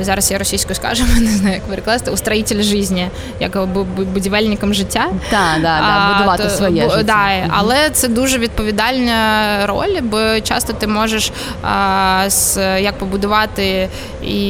зараз. 0.00 0.30
Я 0.30 0.38
російською 0.38 0.74
скажу, 0.74 1.04
не 1.20 1.30
знаю, 1.30 1.54
як 1.54 1.64
перекласти 1.64 2.10
устроїтель 2.10 2.62
житті, 2.62 3.08
як 3.40 3.66
будівельником 4.14 4.74
життя. 4.74 5.06
Так, 5.30 5.62
да, 5.62 5.80
да, 5.80 6.14
будувати 6.14 6.42
то, 6.42 6.50
своє 6.50 6.84
бо, 6.84 6.90
життя. 6.90 7.02
Да, 7.02 7.50
але 7.50 7.90
це 7.90 8.08
дуже 8.08 8.38
відповідальна 8.38 9.66
роль, 9.66 10.00
бо 10.02 10.40
часто 10.40 10.72
ти 10.72 10.86
можеш 10.86 11.32
а, 11.62 12.24
з, 12.28 12.80
як 12.80 12.98
побудувати 12.98 13.88
і 14.22 14.40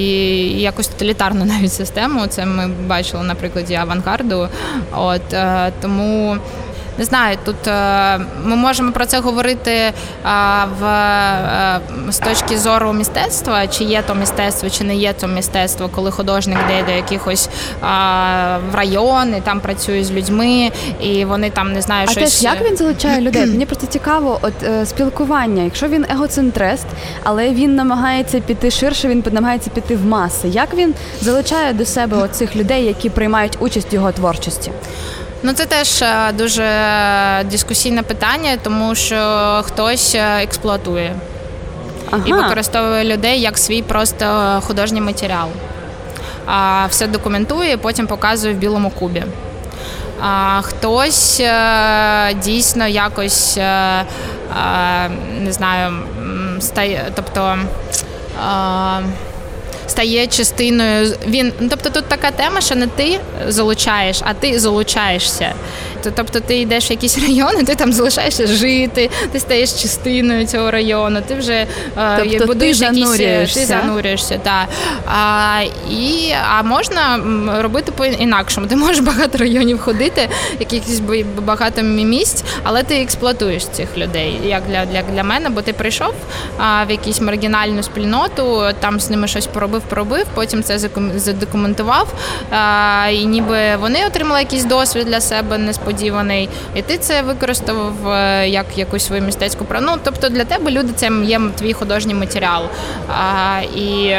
якусь 0.61 0.89
тоталітарну 0.89 1.45
навіть 1.45 1.73
систему. 1.73 2.27
Це 2.27 2.47
ми 2.47 2.69
бачили 2.87 3.23
на 3.23 3.35
прикладі 3.35 3.75
авангарду. 3.75 4.49
От 4.93 5.35
а, 5.35 5.71
тому 5.83 6.39
не 6.99 7.05
знаю, 7.05 7.39
тут 7.45 7.67
е, 7.67 8.21
ми 8.45 8.57
можемо 8.57 8.93
про 8.93 9.07
це 9.07 9.21
говорити 9.21 9.71
е, 9.71 9.93
в 10.81 10.85
е, 10.85 11.81
з 12.09 12.19
точки 12.19 12.59
зору 12.59 12.93
мистецтва, 12.93 13.67
чи 13.67 13.85
є 13.85 14.03
то 14.03 14.15
мистецтво, 14.15 14.71
чи 14.71 14.85
не 14.85 14.97
є 14.97 15.13
то 15.13 15.29
мистецтво, 15.29 15.89
коли 15.95 16.11
художник 16.11 16.59
йде 16.65 16.83
до 16.83 16.93
якихось 16.93 17.49
в 18.73 18.75
район 18.75 19.35
і 19.37 19.41
там 19.41 19.61
працює 19.61 20.05
з 20.05 20.13
людьми, 20.13 20.71
і 21.01 21.25
вони 21.25 21.51
там 21.51 21.73
не 21.73 21.83
знаю, 21.83 22.07
а 22.09 22.13
щось... 22.13 22.35
теж 22.35 22.43
як 22.43 22.69
він 22.69 22.77
залучає 22.77 23.21
людей. 23.21 23.47
Мені 23.47 23.67
просто 23.67 23.87
цікаво, 23.87 24.39
от 24.43 24.89
спілкування. 24.89 25.63
Якщо 25.63 25.89
він 25.89 26.07
егоцентрист, 26.11 26.87
але 27.25 27.51
він 27.51 27.75
намагається 27.75 28.41
піти 28.41 28.71
ширше, 28.71 29.09
він 29.09 29.25
намагається 29.33 29.71
піти 29.71 29.97
в 29.97 30.07
маси. 30.07 30.49
Як 30.49 30.75
він 30.75 30.95
залучає 31.21 31.73
до 31.73 31.85
себе 31.85 32.17
оцих 32.17 32.57
людей, 32.57 32.85
які 32.85 33.11
приймають 33.11 33.57
участь 33.61 33.93
в 33.93 33.95
його 33.95 34.13
творчості? 34.13 34.73
Ну 35.43 35.53
це 35.53 35.67
теж 35.67 36.03
е, 36.03 36.33
дуже 36.33 36.71
дискусійне 37.51 38.03
питання, 38.03 38.57
тому 38.63 38.95
що 38.95 39.63
хтось 39.67 40.15
е, 40.15 40.43
експлуатує 40.43 41.15
ага. 42.11 42.23
і 42.27 42.33
використовує 42.33 43.05
людей 43.05 43.41
як 43.41 43.59
свій 43.59 43.83
просто 43.83 44.59
художній 44.67 45.01
матеріал. 45.01 45.49
А 46.47 46.87
все 46.87 47.07
документує, 47.07 47.77
потім 47.77 48.07
показує 48.07 48.55
в 48.55 48.57
білому 48.57 48.91
кубі. 48.91 49.25
А 50.23 50.61
Хтось 50.63 51.41
е, 51.41 52.35
дійсно 52.35 52.87
якось 52.87 53.57
не 55.41 55.53
знаю, 55.53 55.93
стає, 56.61 57.13
тобто 57.15 57.59
стає 59.89 60.27
частиною. 60.27 61.17
Він 61.27 61.53
ну, 61.61 61.69
тобто 61.71 61.91
тут 61.91 62.05
така 62.05 62.31
тема, 62.31 62.61
що 62.61 62.75
не 62.75 62.87
ти 62.87 63.21
залучаєш, 63.49 64.21
а 64.25 64.35
ти 64.35 64.59
залучаєшся. 64.59 65.55
Тобто 66.15 66.41
ти 66.41 66.59
йдеш 66.59 66.91
в 66.91 66.93
якісь 66.93 67.19
райони, 67.29 67.65
ти 67.65 67.75
там 67.75 67.93
залишаєшся 67.93 68.47
жити, 68.47 69.11
ти 69.33 69.41
стаєш 69.41 69.83
частиною 69.83 70.47
цього 70.47 70.71
району, 70.71 71.21
ти 71.21 71.35
вже 71.35 71.67
тобто 72.19 72.47
будуєш 72.47 72.79
ти 72.79 72.85
якісь 72.85 73.05
занурюєшся. 73.05 73.61
ти 73.61 73.67
занурюєшся. 73.67 74.39
Так. 74.43 74.69
А, 75.07 75.61
і, 75.91 76.35
а 76.51 76.63
можна 76.63 77.21
робити 77.63 77.93
по 77.93 78.05
інакшому. 78.07 78.67
Ти 78.67 78.77
можеш 78.77 78.99
багато 79.01 79.39
районів 79.39 79.81
ходити, 79.81 80.29
якихось 80.61 81.03
багато 81.47 81.83
місць, 81.83 82.45
але 82.63 82.83
ти 82.83 83.03
експлуатуєш 83.03 83.67
цих 83.67 83.99
людей. 83.99 84.41
Як 84.45 84.63
для 84.69 84.87
для, 84.87 85.03
для 85.03 85.23
мене, 85.23 85.49
бо 85.49 85.63
ти 85.63 85.73
прийшов 85.73 86.15
а, 86.59 86.85
в 86.85 86.91
якусь 86.91 87.21
маргінальну 87.21 87.83
спільноту, 87.83 88.63
там 88.81 89.01
з 89.01 89.11
ними 89.11 89.29
щось 89.29 89.47
поробив, 89.47 89.83
поробив, 89.83 90.27
потім 90.35 90.63
це 90.63 90.79
задокументував. 91.17 92.09
А, 92.51 93.09
і 93.13 93.27
ніби 93.27 93.77
вони 93.77 94.07
отримали 94.07 94.41
якийсь 94.41 94.65
досвід 94.65 95.07
для 95.07 95.21
себе 95.21 95.59
несподіваний, 95.59 95.88
і 96.75 96.83
ти 96.83 96.99
це 96.99 97.23
використав 97.23 98.09
е, 98.09 98.49
як 98.49 98.67
якусь 98.77 99.07
свою 99.07 99.23
мистецьку 99.23 99.67
Ну, 99.81 99.93
Тобто 100.05 100.29
для 100.29 100.45
тебе 100.45 100.71
люди 100.71 100.93
це 100.97 101.11
є 101.25 101.41
твій 101.59 101.73
художній 101.73 102.15
матеріал. 102.15 102.63
А, 103.09 103.61
І 103.77 104.17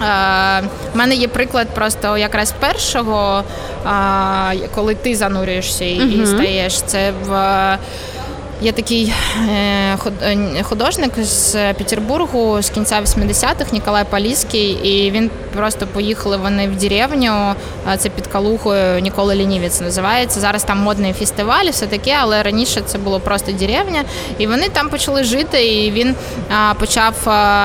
у 0.00 0.04
е, 0.04 0.62
мене 0.94 1.14
є 1.14 1.28
приклад 1.28 1.68
просто 1.68 2.18
якраз 2.18 2.54
першого, 2.60 3.44
коли 4.74 4.94
ти 4.94 5.14
занурюєшся 5.14 5.84
і, 5.84 6.00
uh 6.00 6.22
і 6.22 6.26
стаєш 6.26 6.82
це 6.82 7.12
в. 7.26 7.78
Є 8.62 8.72
такий 8.72 9.12
е, 9.48 9.98
е, 10.22 10.62
художник 10.62 11.12
з 11.18 11.72
Петербургу 11.74 12.62
з 12.62 12.70
кінця 12.70 13.00
80-х, 13.00 13.72
Ніколай 13.72 14.04
Паліський, 14.10 14.70
і 14.70 15.10
він 15.10 15.30
просто 15.54 15.86
поїхали 15.86 16.36
вони 16.36 16.68
в 16.68 16.76
деревню. 16.76 17.54
Це 17.98 18.08
під 18.08 18.26
Калухою 18.26 19.00
Нікола 19.00 19.34
Лінівець 19.34 19.80
називається. 19.80 20.40
Зараз 20.40 20.64
там 20.64 20.78
модний 20.78 21.12
фестиваль, 21.12 21.64
все 21.70 21.86
таке, 21.86 22.16
але 22.20 22.42
раніше 22.42 22.82
це 22.86 22.98
було 22.98 23.20
просто 23.20 23.52
деревня. 23.52 24.04
І 24.38 24.46
вони 24.46 24.68
там 24.68 24.88
почали 24.88 25.24
жити. 25.24 25.66
І 25.66 25.90
він 25.90 26.14
почав 26.78 27.14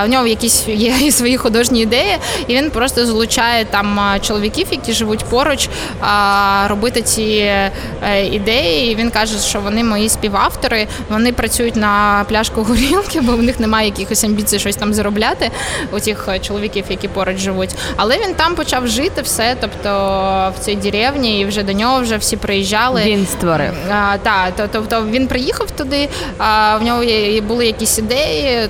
у 0.06 0.08
нього 0.08 0.28
якісь 0.28 0.68
є 0.68 1.12
свої 1.12 1.38
художні 1.38 1.82
ідеї, 1.82 2.18
і 2.48 2.56
він 2.56 2.70
просто 2.70 3.06
залучає 3.06 3.66
там 3.66 4.00
чоловіків, 4.22 4.68
які 4.72 4.94
живуть 4.94 5.26
поруч, 5.26 5.70
робити 6.68 7.02
ці 7.02 7.24
е, 7.24 7.72
ідеї. 8.32 8.92
І 8.92 8.96
Він 8.96 9.10
каже, 9.10 9.40
що 9.40 9.60
вони 9.60 9.84
мої 9.84 10.10
співавтори 10.10 10.83
вони 11.10 11.34
працюють 11.34 11.75
на 11.75 12.25
пляшку 12.30 12.63
горілки, 12.63 13.22
бо 13.22 13.32
в 13.32 13.44
них 13.44 13.60
немає 13.60 13.88
якихось 13.88 14.24
амбіцій 14.24 14.60
щось 14.60 14.75
там 14.75 14.94
заробляти 14.94 15.52
у 15.92 16.00
тих 16.00 16.25
е, 16.28 16.40
чоловіків, 16.40 16.86
які 16.90 17.08
поруч 17.08 17.38
живуть. 17.38 17.75
Але 17.96 18.18
він 18.18 18.34
там 18.36 18.56
почав 18.56 18.88
жити 18.88 19.22
все, 19.22 19.56
тобто 19.62 19.90
в 20.58 20.63
цій 20.63 20.75
деревні, 20.75 21.40
і 21.40 21.46
вже 21.46 21.63
до 21.63 21.74
нього 21.74 22.02
вже 22.02 22.18
всі 22.18 22.38
приїжджали. 22.38 23.04
Він 23.06 23.28
створив. 23.28 23.74
А, 23.92 24.18
Так, 24.18 24.70
тобто 24.72 25.06
він 25.12 25.28
приїхав 25.28 25.72
туди, 25.72 26.10
а 26.38 26.78
в 26.78 26.84
нього 26.84 27.04
були 27.48 27.66
якісь 27.66 28.00
ідеї, 28.00 28.70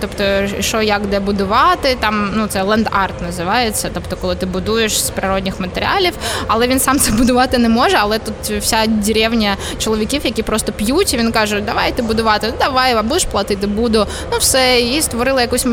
тобто 0.00 0.24
що 0.60 0.82
як 0.82 1.06
де 1.06 1.20
будувати. 1.20 1.96
Там 2.00 2.30
ну 2.34 2.46
це 2.46 2.62
ленд-арт 2.62 3.22
називається, 3.22 3.90
тобто 3.94 4.16
коли 4.16 4.34
ти 4.36 4.46
будуєш 4.46 5.04
з 5.04 5.10
природних 5.10 5.60
матеріалів, 5.60 6.12
але 6.46 6.66
він 6.66 6.80
сам 6.80 6.98
це 6.98 7.12
будувати 7.18 7.58
не 7.58 7.68
може. 7.68 7.96
Але 8.00 8.18
тут 8.18 8.58
вся 8.58 8.86
деревня 8.86 9.56
чоловіків, 9.78 10.20
які 10.24 10.42
просто 10.42 10.72
п'ють, 10.72 11.14
і 11.14 11.16
він 11.16 11.32
каже 11.32 11.51
кажуть, 11.52 11.64
давайте 11.66 12.02
будувати, 12.02 12.46
ну, 12.50 12.54
давай, 12.58 12.94
а 12.94 13.02
будеш 13.02 13.24
платити, 13.24 13.66
буду. 13.66 14.06
Ну 14.32 14.38
все, 14.38 14.80
і 14.80 15.02
створили 15.02 15.40
якусь 15.40 15.66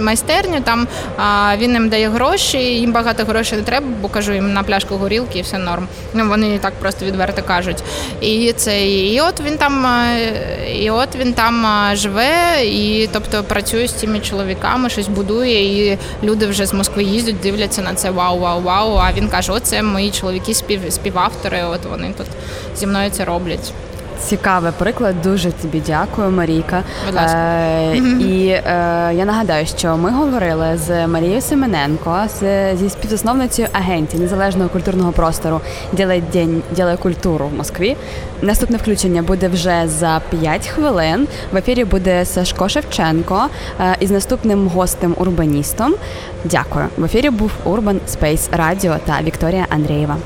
майстерню. 0.00 0.60
Там 0.64 0.88
а, 1.16 1.56
він 1.56 1.72
їм 1.72 1.88
дає 1.88 2.08
гроші, 2.08 2.58
їм 2.58 2.92
багато 2.92 3.24
грошей 3.24 3.58
не 3.58 3.64
треба, 3.64 3.86
бо 4.00 4.08
кажу 4.08 4.32
їм 4.32 4.52
на 4.52 4.62
пляшку 4.62 4.96
горілки 4.96 5.38
і 5.38 5.42
все 5.42 5.58
норм. 5.58 5.88
Ну 6.14 6.28
вони 6.28 6.58
так 6.58 6.72
просто 6.74 7.06
відверто 7.06 7.42
кажуть. 7.42 7.82
І 8.20 8.52
це 8.52 8.88
і 8.88 9.20
от 9.20 9.40
він 9.40 9.58
там, 9.58 9.86
і 10.74 10.90
от 10.90 11.16
він 11.16 11.32
там 11.32 11.66
живе, 11.96 12.64
і 12.64 13.08
тобто 13.12 13.44
працює 13.44 13.88
з 13.88 13.92
цими 13.92 14.20
чоловіками, 14.20 14.90
щось 14.90 15.08
будує, 15.08 15.92
і 15.92 15.98
люди 16.22 16.46
вже 16.46 16.66
з 16.66 16.74
Москви 16.74 17.02
їздять, 17.02 17.40
дивляться 17.42 17.82
на 17.82 17.94
це 17.94 18.10
вау, 18.10 18.38
вау, 18.38 18.62
вау. 18.62 18.96
А 18.96 19.12
він 19.12 19.28
каже: 19.28 19.52
Оце 19.52 19.82
мої 19.82 20.10
чоловіки, 20.10 20.54
спів 20.54 20.80
співавтори. 20.90 21.62
От 21.64 21.80
вони 21.90 22.14
тут 22.18 22.26
зі 22.76 22.86
мною 22.86 23.10
це 23.10 23.24
роблять. 23.24 23.72
Цікавий 24.24 24.72
приклад. 24.78 25.22
Дуже 25.22 25.52
тобі 25.52 25.82
дякую, 25.86 26.30
Марійка. 26.30 26.82
Будь 27.06 27.14
ласка. 27.14 27.38
Е, 27.38 27.96
І 28.20 28.48
е, 28.48 28.62
я 29.14 29.24
нагадаю, 29.24 29.66
що 29.66 29.96
ми 29.96 30.10
говорили 30.10 30.78
з 30.86 31.06
Марією 31.06 31.40
Семененко, 31.40 32.20
з, 32.40 32.74
зі 32.76 32.90
співзасновницею 32.90 33.68
агенції 33.72 34.22
незалежного 34.22 34.68
культурного 34.68 35.12
простору 35.12 35.60
«Ділай 35.92 36.20
день, 36.32 36.62
ділай 36.70 36.96
культуру 36.96 37.46
в 37.46 37.54
Москві. 37.56 37.96
Наступне 38.42 38.76
включення 38.76 39.22
буде 39.22 39.48
вже 39.48 39.82
за 39.86 40.20
5 40.30 40.66
хвилин. 40.66 41.28
В 41.52 41.56
ефірі 41.56 41.84
буде 41.84 42.24
Сашко 42.24 42.68
Шевченко 42.68 43.46
е, 43.80 43.96
із 44.00 44.10
наступним 44.10 44.68
гостем-урбаністом. 44.68 45.92
Дякую. 46.44 46.86
В 46.96 47.04
ефірі 47.04 47.30
був 47.30 47.50
Urban 47.66 47.98
Space 48.08 48.50
Radio 48.58 48.98
та 49.06 49.18
Вікторія 49.22 49.66
Андрієва. 49.68 50.16